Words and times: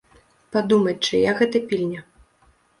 Падумаць, 0.55 0.97
чыя 1.11 1.37
гэта 1.43 1.57
пільня. 1.69 2.05